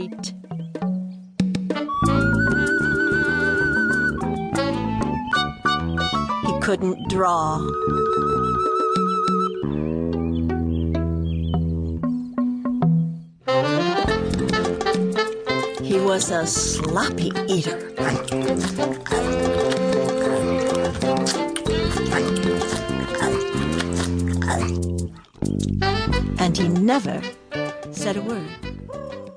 right. 0.00 0.32
He 6.44 6.60
couldn't 6.60 7.08
draw. 7.08 7.58
He 15.82 15.98
was 16.00 16.30
a 16.30 16.46
sloppy 16.46 17.30
eater. 17.48 17.92
And 26.38 26.56
he 26.56 26.68
never 26.68 27.22
said 27.92 28.16
a 28.16 28.22
word. 28.22 28.65